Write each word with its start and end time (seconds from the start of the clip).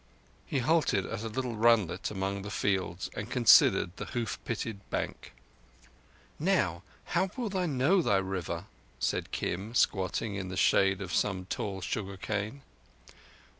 He 0.47 0.57
halted 0.57 1.05
at 1.05 1.21
a 1.21 1.29
little 1.29 1.55
runlet 1.55 2.09
among 2.09 2.41
the 2.41 2.49
fields, 2.49 3.11
and 3.15 3.29
considered 3.29 3.97
the 3.97 4.05
hoof 4.05 4.39
pitted 4.45 4.79
bank. 4.89 5.31
"Now, 6.39 6.81
how 7.05 7.29
wilt 7.37 7.53
thou 7.53 7.67
know 7.67 8.01
thy 8.01 8.17
River?" 8.17 8.65
said 8.97 9.29
Kim, 9.29 9.75
squatting 9.75 10.33
in 10.33 10.47
the 10.49 10.57
shade 10.57 11.01
of 11.03 11.13
some 11.13 11.45
tall 11.45 11.81
sugar 11.81 12.17
cane. 12.17 12.63